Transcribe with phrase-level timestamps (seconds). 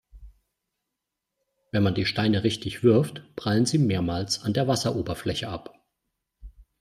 [1.71, 5.75] Wenn man die Steine richtig wirft, prallen sie mehrmals an der Wasseroberfläche ab.